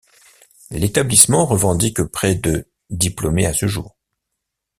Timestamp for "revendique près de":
1.45-2.67